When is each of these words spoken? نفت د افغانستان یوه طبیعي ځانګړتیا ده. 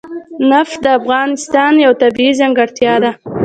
نفت 0.49 0.77
د 0.85 0.87
افغانستان 0.99 1.71
یوه 1.83 1.99
طبیعي 2.03 2.33
ځانګړتیا 2.39 2.93
ده. 3.03 3.11